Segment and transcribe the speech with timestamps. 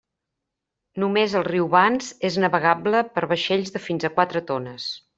[1.03, 4.93] Només el riu Bans és navegable per vaixells de fins a quatre tones.